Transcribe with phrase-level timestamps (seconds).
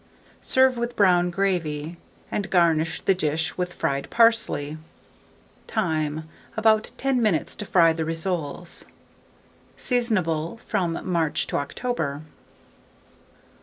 [0.41, 1.95] Serve with brown gravy,
[2.31, 4.75] and garnish the dish with fried parsley.
[5.67, 6.27] Time.
[6.57, 8.83] About 10 minutes to fry the rissoles.
[9.77, 12.23] Seasonable from March to October.